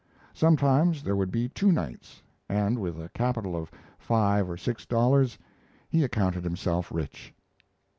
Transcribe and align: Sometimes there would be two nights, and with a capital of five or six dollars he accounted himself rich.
Sometimes 0.33 1.03
there 1.03 1.15
would 1.15 1.29
be 1.29 1.47
two 1.47 1.71
nights, 1.71 2.23
and 2.49 2.79
with 2.79 2.99
a 2.99 3.09
capital 3.09 3.55
of 3.55 3.69
five 3.99 4.49
or 4.49 4.57
six 4.57 4.83
dollars 4.83 5.37
he 5.89 6.03
accounted 6.03 6.43
himself 6.43 6.91
rich. 6.91 7.35